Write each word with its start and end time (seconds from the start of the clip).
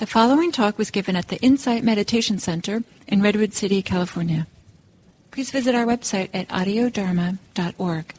The 0.00 0.06
following 0.06 0.50
talk 0.50 0.78
was 0.78 0.90
given 0.90 1.14
at 1.14 1.28
the 1.28 1.36
Insight 1.42 1.84
Meditation 1.84 2.38
Center 2.38 2.82
in 3.06 3.20
Redwood 3.20 3.52
City, 3.52 3.82
California. 3.82 4.46
Please 5.30 5.50
visit 5.50 5.74
our 5.74 5.84
website 5.84 6.30
at 6.32 6.48
audiodharma.org. 6.48 8.14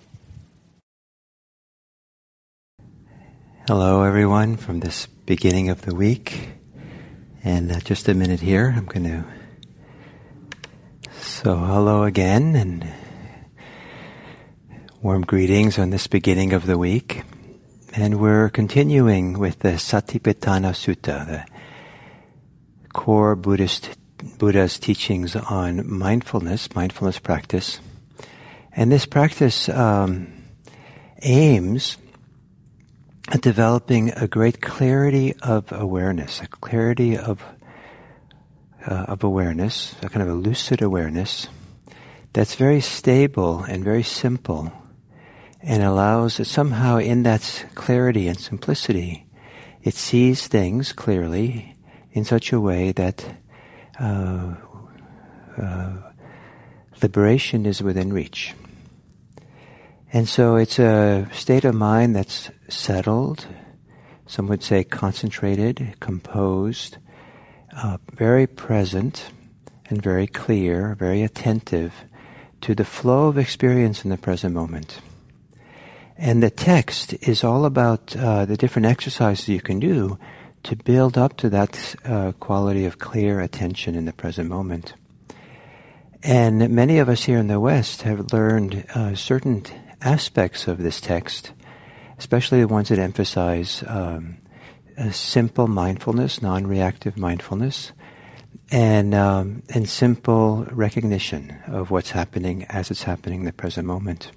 Hello, 3.67 4.03
everyone, 4.03 4.57
from 4.57 4.81
this 4.81 5.07
beginning 5.25 5.69
of 5.69 5.81
the 5.81 5.95
week. 5.95 6.49
And 7.43 7.71
uh, 7.71 7.79
just 7.79 8.07
a 8.07 8.13
minute 8.13 8.41
here, 8.41 8.71
I'm 8.77 8.85
going 8.85 9.05
to. 9.05 9.25
So, 11.19 11.55
hello 11.55 12.03
again, 12.03 12.55
and 12.55 12.93
warm 15.01 15.23
greetings 15.23 15.79
on 15.79 15.89
this 15.89 16.05
beginning 16.05 16.53
of 16.53 16.67
the 16.67 16.77
week. 16.77 17.23
And 17.93 18.19
we're 18.19 18.49
continuing 18.49 19.39
with 19.39 19.59
the 19.59 19.79
Satipatthana 19.79 20.73
Sutta, 20.73 21.25
the 21.25 21.50
core 22.93 23.35
Buddhist 23.35 23.89
Buddha's 24.37 24.77
teachings 24.77 25.35
on 25.35 25.89
mindfulness, 25.91 26.73
mindfulness 26.75 27.19
practice, 27.19 27.79
and 28.73 28.91
this 28.91 29.05
practice 29.05 29.67
um, 29.69 30.31
aims 31.23 31.97
at 33.29 33.41
developing 33.41 34.11
a 34.11 34.27
great 34.27 34.61
clarity 34.61 35.33
of 35.41 35.71
awareness, 35.71 36.41
a 36.41 36.47
clarity 36.47 37.17
of 37.17 37.43
uh, 38.85 39.05
of 39.07 39.23
awareness, 39.23 39.95
a 40.01 40.09
kind 40.09 40.27
of 40.27 40.29
a 40.29 40.39
lucid 40.39 40.81
awareness 40.81 41.47
that's 42.33 42.55
very 42.55 42.81
stable 42.81 43.63
and 43.63 43.83
very 43.83 44.03
simple, 44.03 44.71
and 45.61 45.83
allows 45.83 46.37
that 46.37 46.45
somehow 46.45 46.97
in 46.97 47.23
that 47.23 47.65
clarity 47.75 48.27
and 48.27 48.39
simplicity, 48.39 49.25
it 49.83 49.93
sees 49.93 50.47
things 50.47 50.93
clearly 50.93 51.70
in 52.11 52.25
such 52.25 52.51
a 52.51 52.59
way 52.59 52.91
that 52.91 53.25
uh, 53.99 54.55
uh, 55.61 55.93
liberation 57.01 57.65
is 57.65 57.81
within 57.81 58.11
reach. 58.13 58.53
And 60.13 60.27
so 60.27 60.55
it's 60.57 60.77
a 60.77 61.27
state 61.31 61.63
of 61.63 61.75
mind 61.75 62.15
that's 62.15 62.51
settled, 62.67 63.47
some 64.27 64.47
would 64.47 64.63
say 64.63 64.83
concentrated, 64.83 65.95
composed, 65.99 66.97
uh, 67.75 67.97
very 68.13 68.47
present, 68.47 69.31
and 69.89 70.01
very 70.01 70.27
clear, 70.27 70.95
very 70.95 71.21
attentive 71.21 71.93
to 72.61 72.75
the 72.75 72.85
flow 72.85 73.27
of 73.27 73.37
experience 73.37 74.03
in 74.03 74.09
the 74.09 74.17
present 74.17 74.53
moment. 74.53 74.99
And 76.17 76.43
the 76.43 76.49
text 76.49 77.13
is 77.21 77.43
all 77.43 77.65
about 77.65 78.15
uh, 78.15 78.45
the 78.45 78.57
different 78.57 78.85
exercises 78.85 79.47
you 79.47 79.61
can 79.61 79.79
do 79.79 80.19
to 80.63 80.75
build 80.75 81.17
up 81.17 81.37
to 81.37 81.49
that 81.49 81.95
uh, 82.05 82.31
quality 82.39 82.85
of 82.85 82.99
clear 82.99 83.39
attention 83.39 83.95
in 83.95 84.05
the 84.05 84.13
present 84.13 84.49
moment. 84.49 84.93
And 86.23 86.69
many 86.69 86.99
of 86.99 87.09
us 87.09 87.23
here 87.23 87.39
in 87.39 87.47
the 87.47 87.59
West 87.59 88.03
have 88.03 88.31
learned 88.31 88.85
uh, 88.93 89.15
certain 89.15 89.63
aspects 90.01 90.67
of 90.67 90.77
this 90.77 91.01
text, 91.01 91.51
especially 92.19 92.59
the 92.59 92.67
ones 92.67 92.89
that 92.89 92.99
emphasize 92.99 93.83
um, 93.87 94.37
simple 95.11 95.67
mindfulness, 95.67 96.41
non-reactive 96.41 97.17
mindfulness, 97.17 97.91
and 98.71 99.13
um, 99.13 99.63
and 99.69 99.89
simple 99.89 100.65
recognition 100.71 101.57
of 101.67 101.91
what's 101.91 102.11
happening 102.11 102.65
as 102.69 102.91
it's 102.91 103.03
happening 103.03 103.41
in 103.41 103.45
the 103.45 103.53
present 103.53 103.87
moment. 103.87 104.31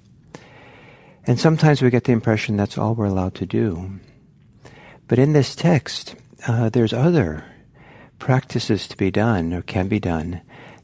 And 1.27 1.39
sometimes 1.39 1.81
we 1.81 1.89
get 1.89 2.03
the 2.03 2.11
impression 2.11 2.57
that's 2.57 2.77
all 2.77 2.95
we're 2.95 3.05
allowed 3.05 3.35
to 3.35 3.45
do. 3.45 3.99
But 5.07 5.19
in 5.19 5.33
this 5.33 5.55
text, 5.55 6.15
uh, 6.47 6.69
there's 6.69 6.93
other 6.93 7.45
practices 8.19 8.87
to 8.87 8.97
be 8.97 9.11
done 9.11 9.53
or 9.53 9.61
can 9.61 9.87
be 9.87 9.99
done 9.99 10.41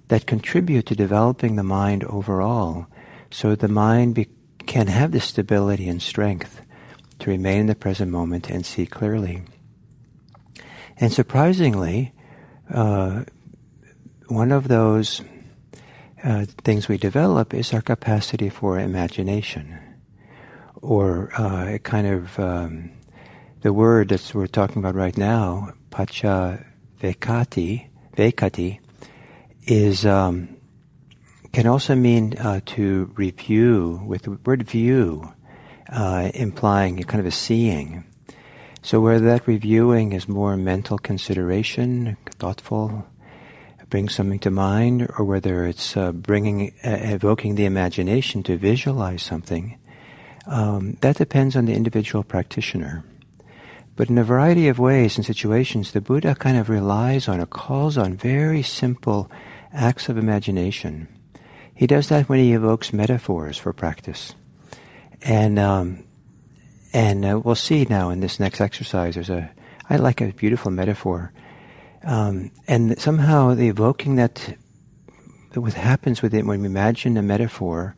that 0.10 0.28
contribute 0.28 0.86
to 0.88 0.96
developing 0.96 1.56
the 1.56 1.64
mind 1.64 2.04
overall 2.04 2.88
so 3.32 3.56
the 3.56 3.68
mind 3.68 4.16
be- 4.16 4.28
can 4.66 4.88
have 4.88 5.12
the 5.12 5.20
stability 5.20 5.88
and 5.88 6.02
strength 6.02 6.62
to 7.20 7.30
remain 7.30 7.62
in 7.62 7.68
the 7.68 7.76
present 7.76 8.12
moment 8.12 8.50
and 8.50 8.66
see 8.66 8.86
clearly. 8.86 9.44
And 10.98 11.12
surprisingly, 11.12 12.14
uh, 12.70 13.24
one 14.28 14.52
of 14.52 14.68
those 14.68 15.22
uh, 16.24 16.46
things 16.64 16.88
we 16.88 16.98
develop 16.98 17.54
is 17.54 17.74
our 17.74 17.82
capacity 17.82 18.50
for 18.50 18.80
imagination, 18.80 19.80
or 20.82 21.32
uh, 21.40 21.74
a 21.74 21.80
kind 21.80 22.08
of 22.08 22.40
um, 22.40 22.92
the 23.62 23.74
word 23.74 24.10
that 24.10 24.34
we're 24.34 24.48
talking 24.48 24.78
about 24.78 24.96
right 24.96 25.18
now, 25.18 25.74
pacha 25.92 26.66
vekati, 27.00 27.88
vekkhati, 28.18 28.80
is 29.66 30.06
um, 30.06 30.58
can 31.52 31.68
also 31.68 31.96
mean 31.96 32.38
uh, 32.38 32.62
to 32.66 33.12
review 33.16 34.02
with 34.06 34.24
the 34.24 34.32
word 34.32 34.64
view, 34.64 35.32
uh, 35.90 36.32
implying 36.34 37.02
kind 37.04 37.20
of 37.20 37.26
a 37.26 37.32
seeing. 37.32 38.04
So 38.82 39.00
whether 39.00 39.26
that 39.26 39.46
reviewing 39.48 40.14
is 40.14 40.28
more 40.28 40.58
mental 40.58 40.98
consideration, 40.98 42.18
thoughtful, 42.40 43.06
brings 43.90 44.16
something 44.16 44.40
to 44.40 44.50
mind, 44.50 45.08
or 45.20 45.26
whether 45.26 45.66
it's 45.66 45.96
uh, 45.96 46.14
bringing, 46.14 46.74
uh, 46.84 46.98
evoking 47.02 47.56
the 47.56 47.66
imagination 47.66 48.42
to 48.44 48.58
visualize 48.58 49.22
something, 49.22 49.78
um, 50.48 50.98
that 51.02 51.18
depends 51.18 51.56
on 51.56 51.66
the 51.66 51.74
individual 51.74 52.24
practitioner. 52.24 53.04
But 54.02 54.10
in 54.10 54.18
a 54.18 54.24
variety 54.24 54.68
of 54.68 54.80
ways 54.80 55.16
and 55.16 55.24
situations, 55.24 55.92
the 55.92 56.02
Buddha 56.02 56.34
kind 56.34 56.58
of 56.58 56.70
relies 56.70 57.28
on 57.28 57.40
or 57.40 57.46
calls 57.46 58.00
on 58.00 58.18
very 58.18 58.64
simple 58.64 59.30
acts 59.72 60.10
of 60.10 60.18
imagination. 60.18 61.08
He 61.76 61.86
does 61.86 62.10
that 62.10 62.28
when 62.28 62.40
he 62.40 62.54
evokes 62.54 62.94
metaphors 62.94 63.60
for 63.60 63.74
practice. 63.74 64.34
And, 65.22 65.60
um, 65.60 66.04
and 66.92 67.24
uh, 67.24 67.42
we'll 67.46 67.54
see 67.54 67.86
now 67.88 68.10
in 68.10 68.22
this 68.22 68.40
next 68.40 68.60
exercise, 68.60 69.14
there's 69.14 69.30
a, 69.30 69.52
I 69.88 69.98
like 69.98 70.20
a 70.20 70.34
beautiful 70.34 70.72
metaphor. 70.72 71.32
Um, 72.04 72.50
and 72.68 73.00
somehow 73.00 73.54
the 73.54 73.68
evoking 73.68 74.16
that, 74.16 74.58
what 75.54 75.74
happens 75.74 76.24
with 76.24 76.34
it 76.34 76.48
when 76.48 76.62
we 76.62 76.66
imagine 76.66 77.18
a 77.18 77.22
metaphor 77.22 77.96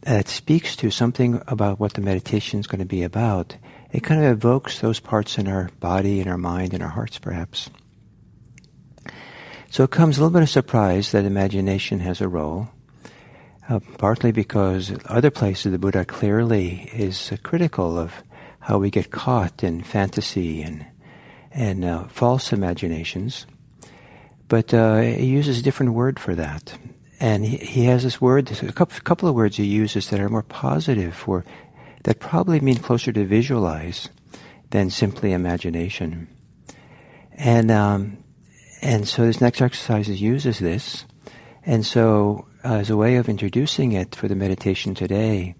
that 0.00 0.28
speaks 0.28 0.76
to 0.76 0.90
something 0.90 1.42
about 1.46 1.78
what 1.78 1.92
the 1.92 2.00
meditation 2.00 2.58
is 2.58 2.66
going 2.66 2.78
to 2.78 2.86
be 2.86 3.02
about, 3.02 3.56
it 3.92 4.02
kind 4.02 4.24
of 4.24 4.30
evokes 4.30 4.80
those 4.80 5.00
parts 5.00 5.38
in 5.38 5.48
our 5.48 5.70
body, 5.80 6.20
in 6.20 6.28
our 6.28 6.38
mind, 6.38 6.74
in 6.74 6.82
our 6.82 6.88
hearts, 6.88 7.18
perhaps. 7.18 7.70
So 9.70 9.84
it 9.84 9.90
comes 9.90 10.18
a 10.18 10.20
little 10.20 10.32
bit 10.32 10.42
of 10.42 10.50
surprise 10.50 11.12
that 11.12 11.24
imagination 11.24 12.00
has 12.00 12.20
a 12.20 12.28
role, 12.28 12.68
uh, 13.68 13.80
partly 13.98 14.32
because 14.32 14.92
other 15.06 15.30
places 15.30 15.70
the 15.70 15.78
Buddha 15.78 16.04
clearly 16.04 16.90
is 16.92 17.30
uh, 17.30 17.36
critical 17.42 17.98
of 17.98 18.12
how 18.60 18.78
we 18.78 18.90
get 18.90 19.10
caught 19.10 19.62
in 19.62 19.82
fantasy 19.82 20.62
and 20.62 20.86
and 21.52 21.84
uh, 21.84 22.04
false 22.08 22.52
imaginations. 22.52 23.46
But 24.48 24.72
uh, 24.74 25.00
he 25.00 25.26
uses 25.26 25.58
a 25.58 25.62
different 25.62 25.92
word 25.92 26.18
for 26.18 26.34
that. 26.34 26.76
And 27.20 27.44
he, 27.44 27.56
he 27.58 27.84
has 27.84 28.02
this 28.02 28.20
word, 28.20 28.50
a 28.50 28.72
couple, 28.72 28.98
couple 29.00 29.28
of 29.28 29.34
words 29.34 29.56
he 29.56 29.64
uses 29.64 30.10
that 30.10 30.20
are 30.20 30.28
more 30.28 30.42
positive 30.42 31.14
for 31.14 31.44
that 32.04 32.20
probably 32.20 32.60
mean 32.60 32.78
closer 32.78 33.12
to 33.12 33.24
visualize 33.24 34.08
than 34.70 34.90
simply 34.90 35.32
imagination. 35.32 36.28
And 37.32 37.70
um, 37.70 38.18
and 38.82 39.06
so 39.06 39.26
this 39.26 39.40
next 39.40 39.60
exercise 39.60 40.08
uses 40.08 40.58
this. 40.58 41.04
And 41.66 41.84
so, 41.84 42.46
uh, 42.64 42.76
as 42.76 42.90
a 42.90 42.96
way 42.96 43.16
of 43.16 43.28
introducing 43.28 43.92
it 43.92 44.14
for 44.14 44.28
the 44.28 44.34
meditation 44.34 44.94
today, 44.94 45.54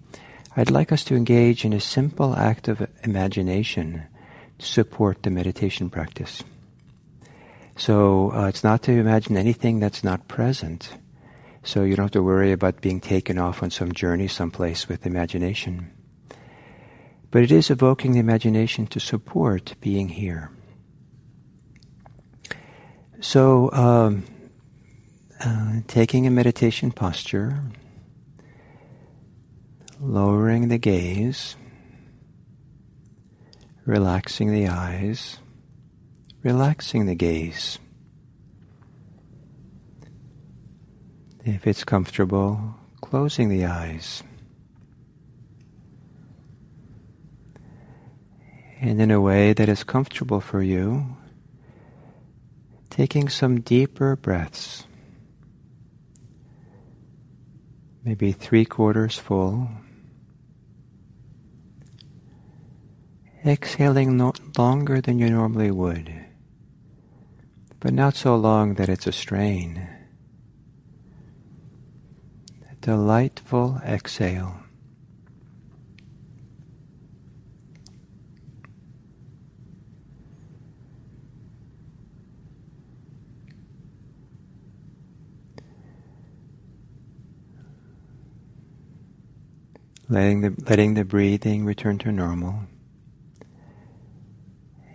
I'd 0.57 0.71
like 0.71 0.91
us 0.91 1.03
to 1.05 1.15
engage 1.15 1.63
in 1.63 1.73
a 1.73 1.79
simple 1.79 2.35
act 2.35 2.67
of 2.67 2.87
imagination 3.03 4.03
to 4.57 4.65
support 4.65 5.23
the 5.23 5.29
meditation 5.29 5.89
practice. 5.89 6.43
So 7.77 8.31
uh, 8.33 8.47
it's 8.47 8.63
not 8.63 8.83
to 8.83 8.91
imagine 8.91 9.37
anything 9.37 9.79
that's 9.79 10.03
not 10.03 10.27
present. 10.27 10.93
So 11.63 11.83
you 11.83 11.95
don't 11.95 12.05
have 12.05 12.11
to 12.11 12.23
worry 12.23 12.51
about 12.51 12.81
being 12.81 12.99
taken 12.99 13.37
off 13.37 13.63
on 13.63 13.69
some 13.69 13.91
journey 13.91 14.27
someplace 14.27 14.89
with 14.89 15.05
imagination. 15.05 15.91
But 17.31 17.43
it 17.43 17.51
is 17.51 17.69
evoking 17.69 18.11
the 18.11 18.19
imagination 18.19 18.87
to 18.87 18.99
support 18.99 19.75
being 19.79 20.09
here. 20.09 20.51
So, 23.21 23.71
um, 23.71 24.25
uh, 25.39 25.81
taking 25.87 26.27
a 26.27 26.31
meditation 26.31 26.91
posture, 26.91 27.63
lowering 29.99 30.67
the 30.67 30.77
gaze, 30.77 31.55
relaxing 33.85 34.51
the 34.51 34.67
eyes, 34.67 35.37
relaxing 36.43 37.05
the 37.05 37.15
gaze. 37.15 37.79
If 41.45 41.65
it's 41.65 41.83
comfortable, 41.83 42.75
closing 43.01 43.49
the 43.49 43.65
eyes. 43.65 44.23
And 48.81 48.99
in 48.99 49.11
a 49.11 49.21
way 49.21 49.53
that 49.53 49.69
is 49.69 49.83
comfortable 49.83 50.41
for 50.41 50.63
you, 50.63 51.15
taking 52.89 53.29
some 53.29 53.61
deeper 53.61 54.15
breaths, 54.15 54.85
maybe 58.03 58.31
three 58.31 58.65
quarters 58.65 59.19
full. 59.19 59.69
Exhaling 63.45 64.17
no 64.17 64.33
longer 64.57 64.99
than 64.99 65.19
you 65.19 65.29
normally 65.29 65.71
would, 65.71 66.13
but 67.79 67.93
not 67.93 68.15
so 68.15 68.35
long 68.35 68.75
that 68.75 68.89
it's 68.89 69.07
a 69.07 69.11
strain. 69.11 69.87
A 72.71 72.75
delightful 72.81 73.79
exhale. 73.85 74.60
Letting 90.11 90.41
the 90.41 90.53
letting 90.69 90.93
the 90.93 91.05
breathing 91.05 91.63
return 91.63 91.97
to 91.99 92.11
normal. 92.11 92.63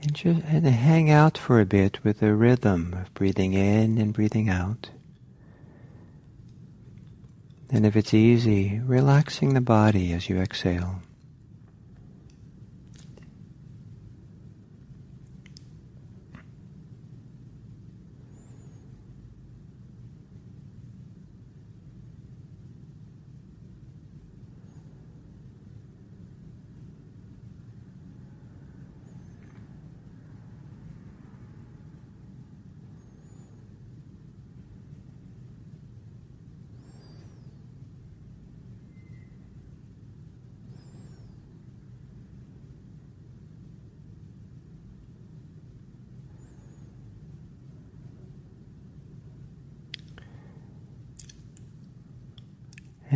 And 0.03 0.15
just 0.15 0.43
and 0.45 0.67
hang 0.67 1.11
out 1.11 1.39
for 1.39 1.59
a 1.59 1.67
bit 1.67 2.05
with 2.05 2.21
the 2.21 2.35
rhythm 2.35 2.93
of 2.93 3.13
breathing 3.15 3.55
in 3.55 3.99
and 3.99 4.13
breathing 4.13 4.49
out. 4.49 4.91
And 7.71 7.85
if 7.85 7.97
it's 7.97 8.15
easy, 8.15 8.79
relaxing 8.85 9.55
the 9.55 9.61
body 9.61 10.13
as 10.13 10.29
you 10.29 10.39
exhale. 10.39 11.01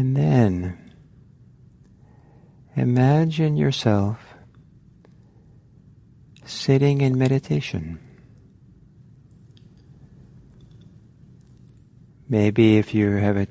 And 0.01 0.17
then 0.17 0.79
imagine 2.75 3.59
yourself 3.59 4.19
sitting 6.43 7.03
in 7.03 7.19
meditation. 7.19 8.01
Maybe 12.31 12.79
if 12.79 12.95
you 12.95 13.11
have 13.11 13.37
an 13.37 13.49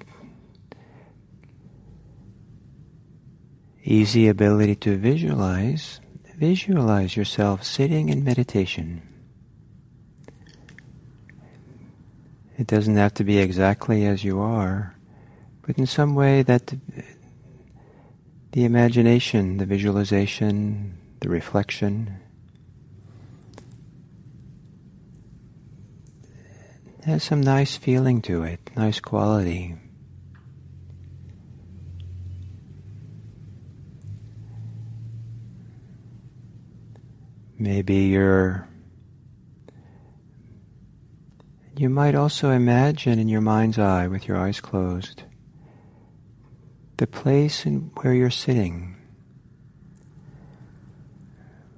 easy 3.84 4.28
ability 4.28 4.78
to 4.78 4.98
visualize, 4.98 6.01
visualize 6.36 7.16
yourself 7.16 7.63
sitting 7.63 8.10
in 8.10 8.24
meditation. 8.24 9.04
It 12.57 12.66
doesn't 12.66 12.96
have 12.96 13.13
to 13.13 13.24
be 13.24 13.38
exactly 13.38 14.04
as 14.07 14.24
you 14.24 14.40
are 14.40 14.96
but 15.69 15.77
in 15.77 15.86
some 15.86 16.16
way 16.16 16.42
that 16.42 16.74
the 18.54 18.66
imagination, 18.66 19.57
the 19.57 19.68
visualization, 19.68 20.98
the 21.19 21.30
reflection 21.30 22.18
has 27.06 27.21
some 27.21 27.39
nice 27.42 27.77
feeling 27.77 28.19
to 28.19 28.42
it, 28.42 28.60
nice 28.75 29.00
quality. 29.00 29.75
Maybe 37.60 38.06
you're 38.06 38.68
you 41.77 41.89
might 41.89 42.15
also 42.15 42.50
imagine 42.50 43.19
in 43.19 43.30
your 43.30 43.42
mind's 43.42 43.77
eye 43.77 44.07
with 44.07 44.27
your 44.27 44.36
eyes 44.36 44.60
closed 44.60 45.22
the 47.00 47.07
place 47.07 47.63
where 47.63 48.13
you're 48.13 48.30
sitting, 48.30 48.94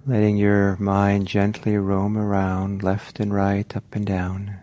letting 0.08 0.36
your 0.36 0.76
mind 0.78 1.28
gently 1.28 1.78
roam 1.78 2.18
around 2.18 2.82
left 2.82 3.20
and 3.20 3.32
right, 3.32 3.78
up 3.78 3.84
and 3.94 4.04
down. 4.04 4.60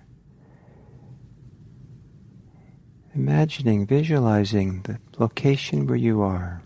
Imagining, 3.14 3.87
visualizing 3.87 4.82
the 4.82 4.99
location 5.16 5.87
where 5.87 5.96
you 5.96 6.22
are. 6.22 6.60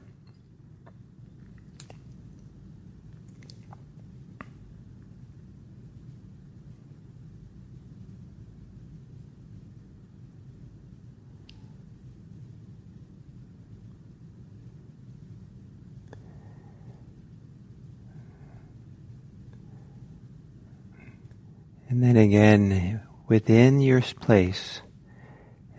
And 21.93 22.03
then 22.03 22.17
again, 22.17 23.03
within 23.29 23.83
your 23.83 24.01
place, 24.01 24.81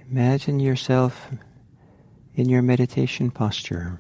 imagine 0.08 0.60
yourself 0.60 1.32
in 2.36 2.48
your 2.48 2.62
meditation 2.62 3.32
posture. 3.32 4.00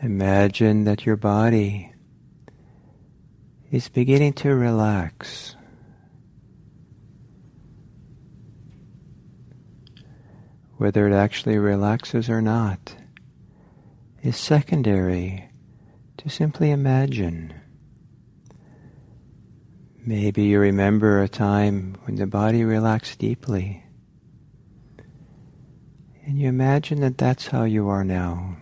Imagine 0.00 0.84
that 0.84 1.04
your 1.04 1.16
body 1.16 1.92
is 3.72 3.88
beginning 3.88 4.34
to 4.34 4.54
relax. 4.54 5.56
Whether 10.76 11.08
it 11.08 11.12
actually 11.12 11.58
relaxes 11.58 12.30
or 12.30 12.40
not 12.40 12.94
is 14.22 14.36
secondary 14.36 15.50
to 16.18 16.28
simply 16.28 16.70
imagine. 16.70 17.54
Maybe 20.04 20.44
you 20.44 20.58
remember 20.58 21.22
a 21.22 21.28
time 21.28 21.96
when 22.04 22.16
the 22.16 22.26
body 22.26 22.64
relaxed 22.64 23.18
deeply. 23.18 23.84
And 26.24 26.38
you 26.38 26.48
imagine 26.48 27.00
that 27.00 27.18
that's 27.18 27.48
how 27.48 27.64
you 27.64 27.88
are 27.88 28.04
now. 28.04 28.56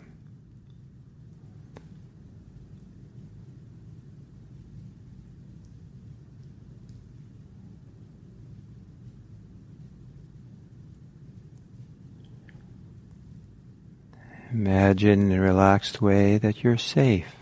Imagine 14.50 15.30
in 15.30 15.38
a 15.38 15.40
relaxed 15.42 16.00
way 16.00 16.38
that 16.38 16.64
you're 16.64 16.78
safe 16.78 17.34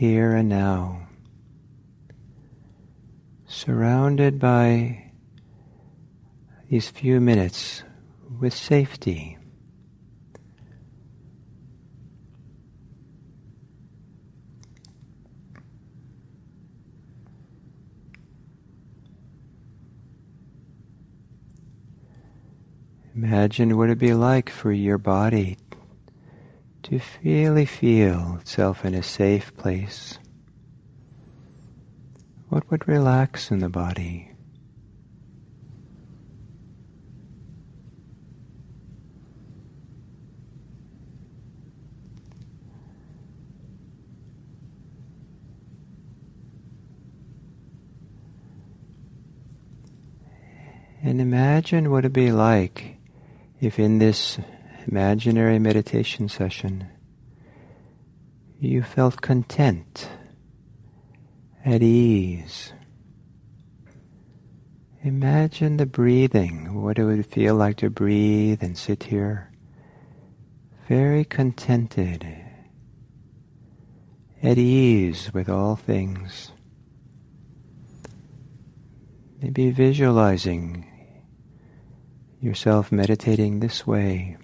here 0.00 0.32
and 0.34 0.48
now, 0.48 1.08
surrounded 3.46 4.38
by 4.38 5.12
these 6.68 6.88
few 6.88 7.20
minutes 7.20 7.82
with 8.40 8.54
safety. 8.54 9.36
Imagine 23.30 23.76
what 23.76 23.84
it'd 23.84 23.98
be 23.98 24.12
like 24.12 24.50
for 24.50 24.72
your 24.72 24.98
body 24.98 25.56
to 26.82 27.00
really 27.22 27.64
feel 27.64 28.38
itself 28.40 28.84
in 28.84 28.92
a 28.92 29.04
safe 29.04 29.56
place. 29.56 30.18
What 32.48 32.68
would 32.72 32.88
relax 32.88 33.52
in 33.52 33.60
the 33.60 33.68
body? 33.68 34.32
And 51.00 51.20
imagine 51.20 51.92
what 51.92 52.00
it'd 52.00 52.12
be 52.12 52.32
like 52.32 52.99
if 53.60 53.78
in 53.78 53.98
this 53.98 54.38
imaginary 54.86 55.58
meditation 55.58 56.28
session 56.28 56.88
you 58.58 58.82
felt 58.82 59.20
content, 59.20 60.08
at 61.64 61.82
ease. 61.82 62.72
Imagine 65.02 65.76
the 65.76 65.86
breathing, 65.86 66.82
what 66.82 66.98
it 66.98 67.04
would 67.04 67.24
feel 67.26 67.54
like 67.54 67.76
to 67.78 67.88
breathe 67.88 68.62
and 68.62 68.76
sit 68.76 69.04
here, 69.04 69.50
very 70.88 71.24
contented, 71.24 72.26
at 74.42 74.58
ease 74.58 75.32
with 75.32 75.48
all 75.48 75.76
things. 75.76 76.52
Maybe 79.40 79.70
visualizing 79.70 80.89
yourself 82.40 82.90
meditating 82.90 83.60
this 83.60 83.86
way. 83.86 84.36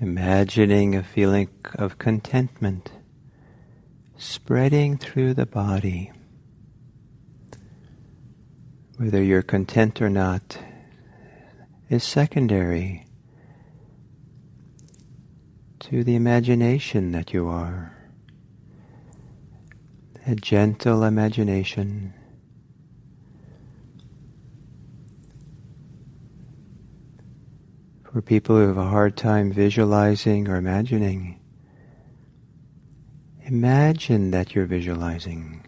Imagining 0.00 0.96
a 0.96 1.02
feeling 1.02 1.50
of 1.74 1.98
contentment 1.98 2.90
spreading 4.30 4.96
through 4.96 5.34
the 5.34 5.44
body. 5.44 6.12
Whether 8.96 9.20
you're 9.20 9.42
content 9.42 10.00
or 10.00 10.08
not 10.08 10.56
is 11.88 12.04
secondary 12.04 13.06
to 15.80 16.04
the 16.04 16.14
imagination 16.14 17.10
that 17.10 17.32
you 17.32 17.48
are. 17.48 17.96
A 20.28 20.36
gentle 20.36 21.02
imagination. 21.02 22.14
For 28.12 28.22
people 28.22 28.54
who 28.54 28.68
have 28.68 28.76
a 28.76 28.88
hard 28.88 29.16
time 29.16 29.50
visualizing 29.50 30.46
or 30.46 30.54
imagining, 30.54 31.39
imagine 33.50 34.30
that 34.30 34.54
you're 34.54 34.64
visualizing. 34.64 35.66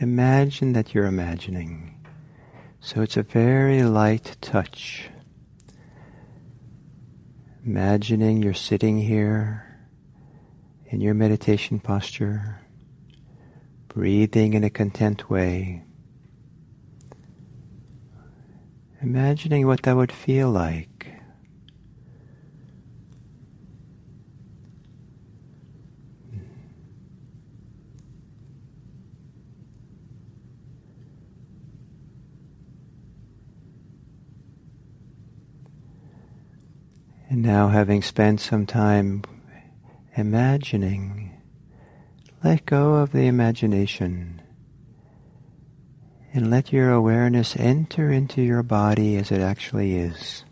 Imagine 0.00 0.72
that 0.72 0.92
you're 0.92 1.06
imagining. 1.06 2.04
So 2.80 3.00
it's 3.02 3.16
a 3.16 3.22
very 3.22 3.84
light 3.84 4.36
touch. 4.40 5.08
Imagining 7.64 8.42
you're 8.42 8.54
sitting 8.54 8.98
here 8.98 9.78
in 10.86 11.00
your 11.00 11.14
meditation 11.14 11.78
posture, 11.78 12.60
breathing 13.86 14.54
in 14.54 14.64
a 14.64 14.70
content 14.70 15.30
way. 15.30 15.84
Imagining 19.00 19.64
what 19.64 19.82
that 19.84 19.94
would 19.94 20.10
feel 20.10 20.50
like. 20.50 20.89
And 37.30 37.42
now, 37.42 37.68
having 37.68 38.02
spent 38.02 38.40
some 38.40 38.66
time 38.66 39.22
imagining, 40.16 41.40
let 42.42 42.66
go 42.66 42.94
of 42.94 43.12
the 43.12 43.28
imagination 43.28 44.42
and 46.34 46.50
let 46.50 46.72
your 46.72 46.90
awareness 46.90 47.56
enter 47.56 48.10
into 48.10 48.42
your 48.42 48.64
body 48.64 49.16
as 49.16 49.30
it 49.30 49.40
actually 49.40 49.94
is. 49.94 50.44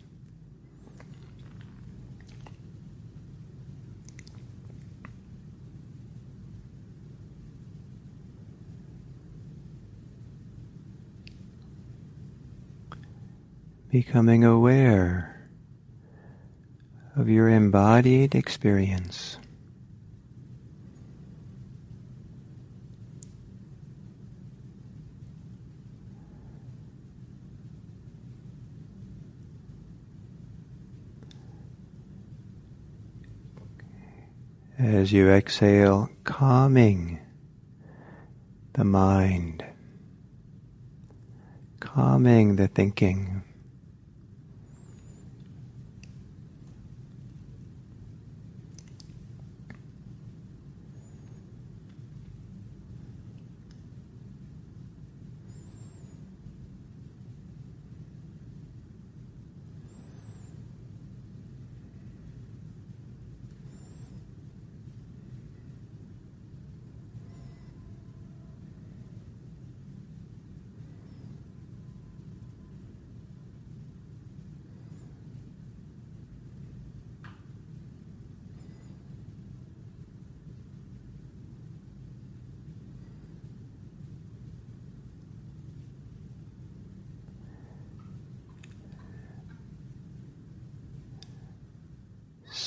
Becoming 13.89 14.45
aware 14.45 15.38
of 17.15 17.29
your 17.29 17.49
embodied 17.49 18.35
experience. 18.35 19.37
As 34.77 35.11
you 35.11 35.29
exhale, 35.29 36.09
calming 36.23 37.19
the 38.73 38.85
mind, 38.85 39.65
calming 41.81 42.55
the 42.55 42.69
thinking. 42.69 43.43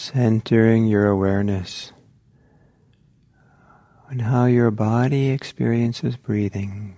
Centering 0.03 0.85
your 0.89 1.07
awareness 1.07 1.93
on 4.11 4.19
how 4.19 4.47
your 4.47 4.73
body 4.73 5.31
experiences 5.31 6.17
breathing. 6.17 6.97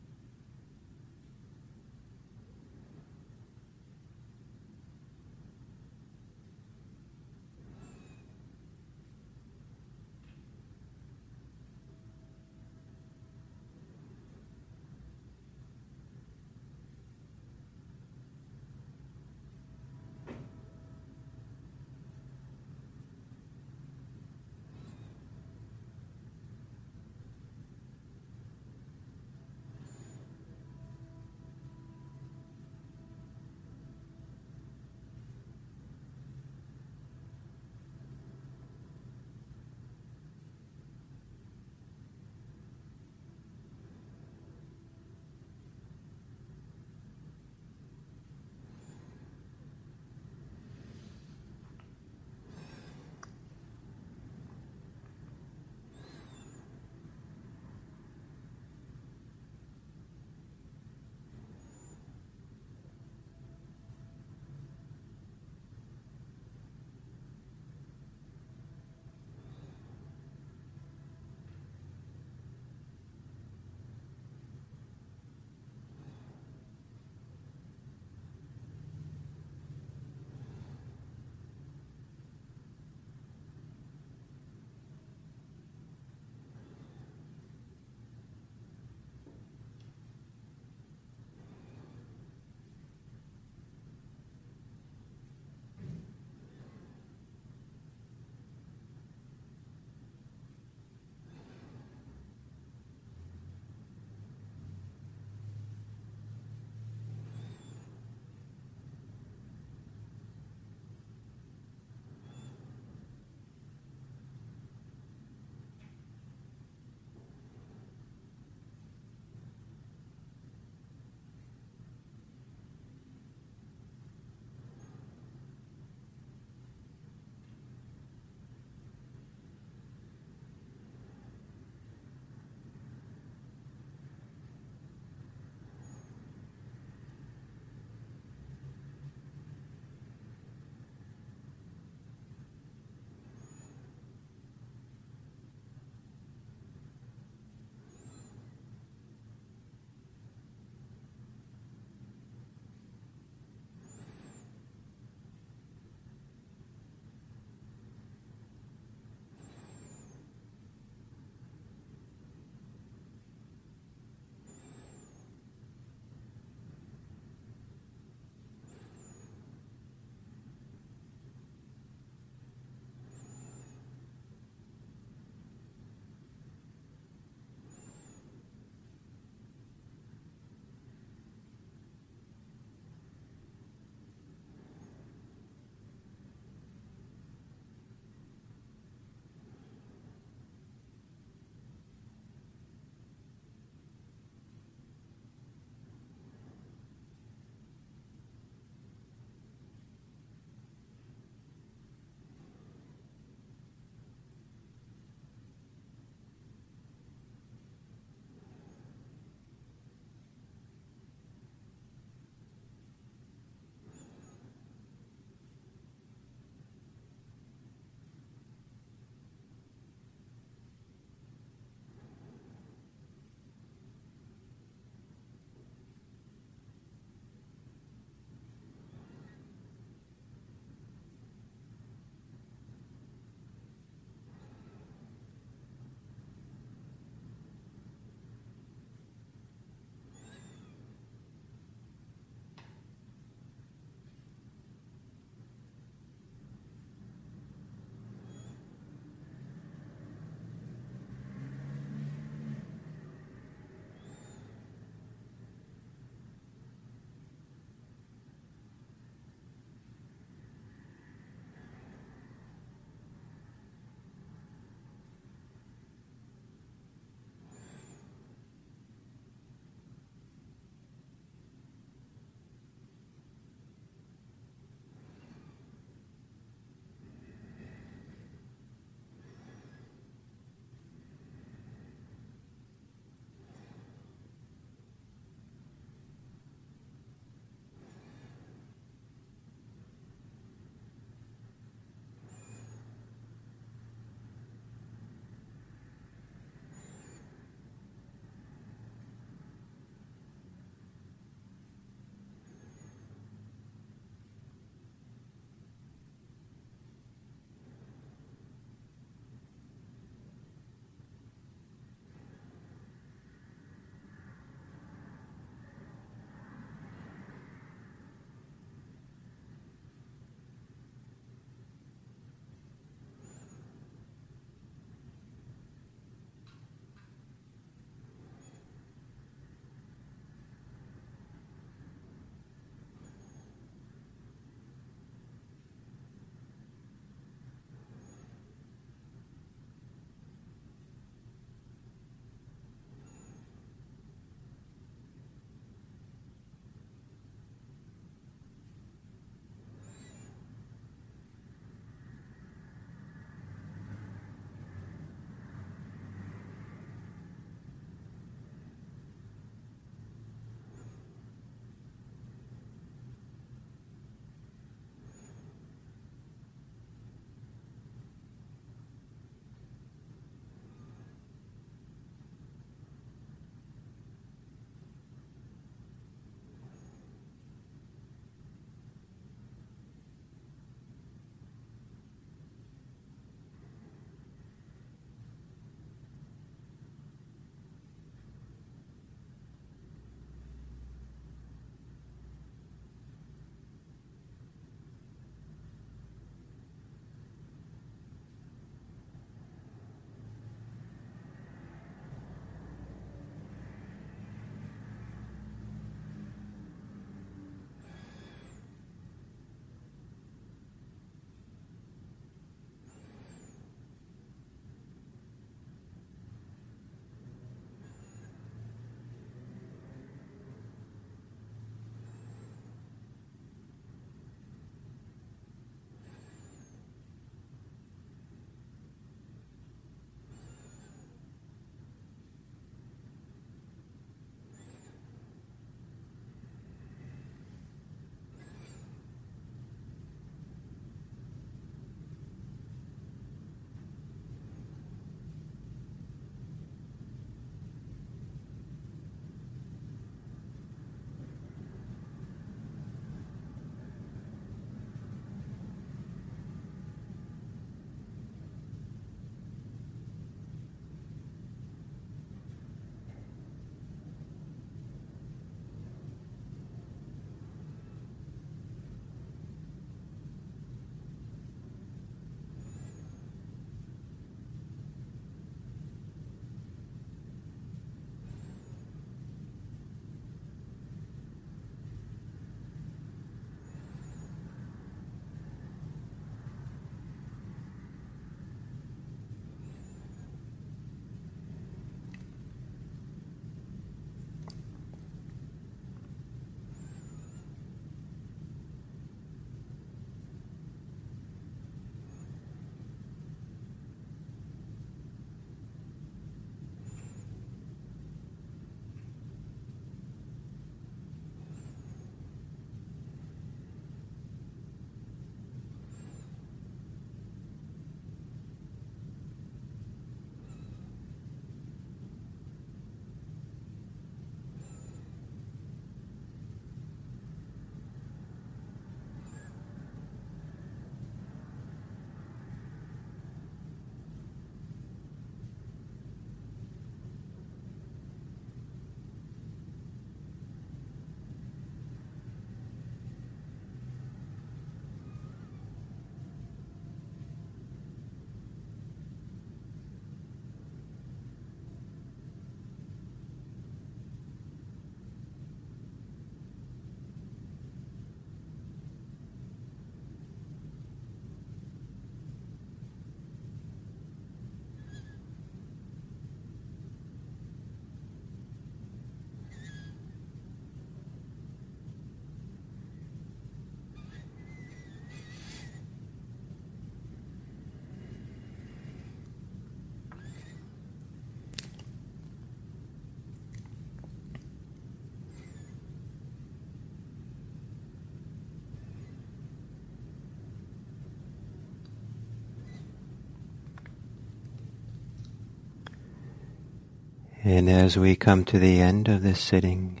And 597.46 597.70
as 597.70 597.96
we 597.96 598.16
come 598.16 598.44
to 598.46 598.58
the 598.58 598.80
end 598.80 599.06
of 599.06 599.22
this 599.22 599.38
sitting, 599.38 600.00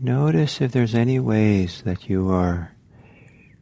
notice 0.00 0.62
if 0.62 0.72
there's 0.72 0.94
any 0.94 1.20
ways 1.20 1.82
that 1.84 2.08
you 2.08 2.30
are 2.30 2.74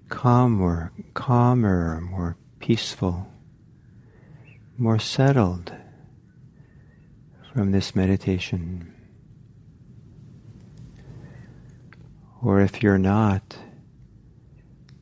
calmer, 0.09 0.93
calmer, 1.15 2.01
more 2.01 2.37
peaceful, 2.61 3.27
more 4.79 5.01
settled 5.01 5.75
from 7.53 7.73
this 7.73 7.97
meditation. 7.97 8.95
Or 12.41 12.61
if 12.61 12.85
you're 12.85 12.99
not, 12.99 13.59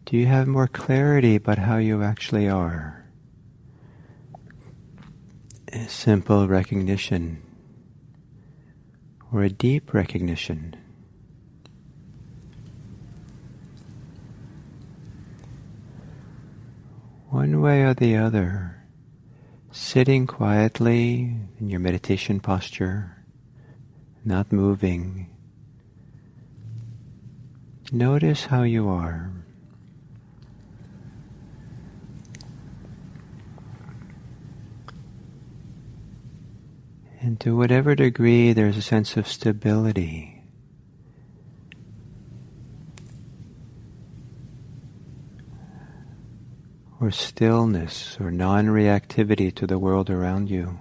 do 0.06 0.16
you 0.16 0.24
have 0.24 0.48
more 0.48 0.66
clarity 0.68 1.36
about 1.36 1.58
how 1.58 1.76
you 1.76 2.02
actually 2.02 2.48
are? 2.48 3.07
A 5.70 5.86
simple 5.86 6.48
recognition 6.48 7.42
or 9.30 9.42
a 9.42 9.50
deep 9.50 9.92
recognition. 9.92 10.74
One 17.28 17.60
way 17.60 17.82
or 17.82 17.92
the 17.92 18.16
other, 18.16 18.82
sitting 19.70 20.26
quietly 20.26 21.36
in 21.60 21.68
your 21.68 21.80
meditation 21.80 22.40
posture, 22.40 23.22
not 24.24 24.50
moving. 24.50 25.28
Notice 27.92 28.46
how 28.46 28.62
you 28.62 28.88
are. 28.88 29.30
And 37.20 37.40
to 37.40 37.56
whatever 37.56 37.94
degree 37.94 38.52
there's 38.52 38.76
a 38.76 38.82
sense 38.82 39.16
of 39.16 39.26
stability. 39.26 40.42
Or 47.00 47.10
stillness 47.10 48.16
or 48.20 48.30
non 48.30 48.66
reactivity 48.66 49.54
to 49.56 49.66
the 49.66 49.78
world 49.78 50.10
around 50.10 50.50
you. 50.50 50.78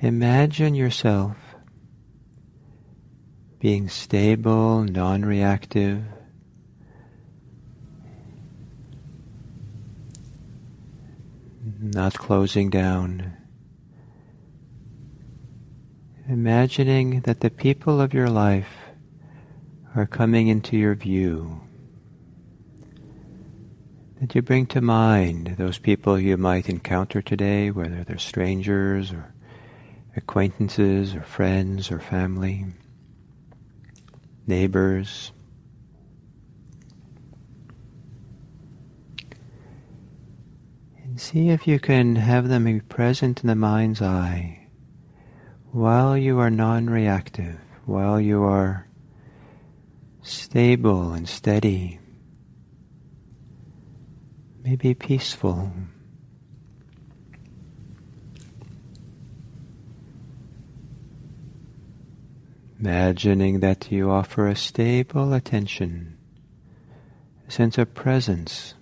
Imagine 0.00 0.74
yourself 0.74 1.36
being 3.60 3.88
stable, 3.88 4.82
non 4.82 5.24
reactive, 5.24 6.02
not 11.82 12.14
closing 12.14 12.70
down. 12.70 13.36
Imagining 16.28 17.22
that 17.22 17.40
the 17.40 17.50
people 17.50 18.00
of 18.00 18.14
your 18.14 18.30
life 18.30 18.68
are 19.94 20.06
coming 20.06 20.48
into 20.48 20.76
your 20.76 20.94
view. 20.94 21.60
That 24.20 24.34
you 24.36 24.42
bring 24.42 24.66
to 24.66 24.80
mind 24.80 25.56
those 25.58 25.78
people 25.78 26.18
you 26.18 26.36
might 26.36 26.68
encounter 26.68 27.20
today, 27.20 27.72
whether 27.72 28.04
they're 28.04 28.18
strangers 28.18 29.12
or 29.12 29.34
acquaintances 30.16 31.14
or 31.16 31.22
friends 31.22 31.90
or 31.90 31.98
family, 31.98 32.66
neighbors. 34.46 35.32
And 41.04 41.11
see 41.22 41.50
if 41.50 41.68
you 41.68 41.78
can 41.78 42.16
have 42.16 42.48
them 42.48 42.64
be 42.64 42.80
present 42.80 43.42
in 43.42 43.46
the 43.46 43.54
mind's 43.54 44.02
eye 44.02 44.58
while 45.70 46.18
you 46.18 46.38
are 46.40 46.50
non 46.50 46.90
reactive, 46.90 47.60
while 47.86 48.20
you 48.20 48.42
are 48.42 48.88
stable 50.20 51.12
and 51.12 51.28
steady, 51.28 52.00
maybe 54.64 54.94
peaceful. 54.94 55.72
Imagining 62.80 63.60
that 63.60 63.92
you 63.92 64.10
offer 64.10 64.48
a 64.48 64.56
stable 64.56 65.32
attention, 65.32 66.18
a 67.46 67.50
sense 67.52 67.78
of 67.78 67.94
presence 67.94 68.74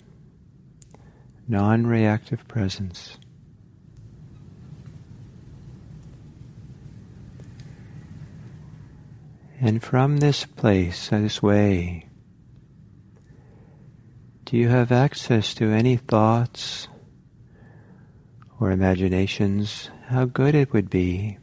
non 1.50 1.84
reactive 1.84 2.46
presence. 2.46 3.18
And 9.60 9.82
from 9.82 10.18
this 10.18 10.46
place, 10.46 11.08
this 11.08 11.42
way, 11.42 12.06
do 14.44 14.56
you 14.56 14.68
have 14.68 14.92
access 14.92 15.52
to 15.54 15.70
any 15.70 15.96
thoughts 15.96 16.86
or 18.60 18.70
imaginations 18.70 19.90
how 20.06 20.26
good 20.26 20.54
it 20.54 20.72
would 20.72 20.88
be 20.88 21.38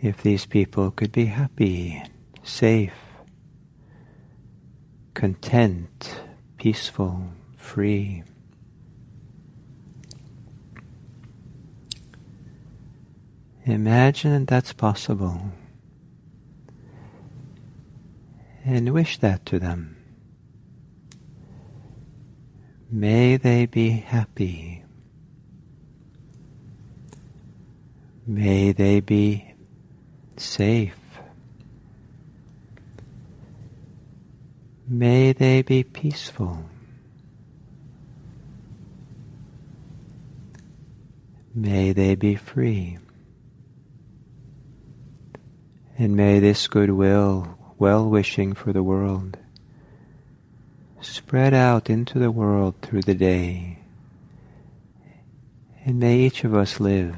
if 0.00 0.22
these 0.22 0.46
people 0.46 0.90
could 0.90 1.12
be 1.12 1.26
happy, 1.26 2.02
safe, 2.42 2.94
content, 5.12 6.22
peaceful, 6.56 7.28
free? 7.56 8.24
Imagine 13.64 14.44
that's 14.44 14.72
possible. 14.72 15.40
And 18.64 18.92
wish 18.92 19.18
that 19.18 19.46
to 19.46 19.60
them. 19.60 19.96
May 22.90 23.36
they 23.36 23.66
be 23.66 23.90
happy. 23.90 24.82
May 28.26 28.72
they 28.72 29.00
be 29.00 29.54
safe. 30.36 30.98
May 34.88 35.32
they 35.32 35.62
be 35.62 35.84
peaceful. 35.84 36.64
May 41.54 41.92
they 41.92 42.16
be 42.16 42.34
free. 42.34 42.98
And 46.02 46.16
may 46.16 46.40
this 46.40 46.66
goodwill, 46.66 47.56
well 47.78 48.10
wishing 48.10 48.54
for 48.54 48.72
the 48.72 48.82
world, 48.82 49.38
spread 51.00 51.54
out 51.54 51.88
into 51.88 52.18
the 52.18 52.32
world 52.32 52.74
through 52.82 53.02
the 53.02 53.14
day. 53.14 53.78
And 55.84 56.00
may 56.00 56.18
each 56.18 56.42
of 56.42 56.56
us 56.56 56.80
live 56.80 57.14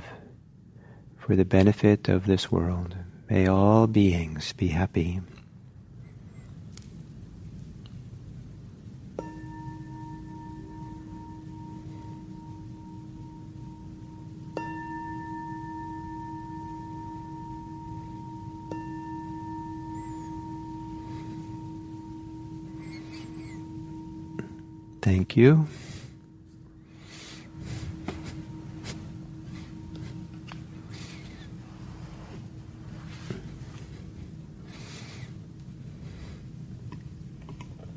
for 1.17 1.35
the 1.35 1.47
benefit 1.47 2.11
of 2.11 2.27
this 2.27 2.53
world. 2.53 2.95
May 3.31 3.47
all 3.47 3.87
beings 3.87 4.53
be 4.53 4.69
happy. 4.69 5.23
You. 25.37 25.67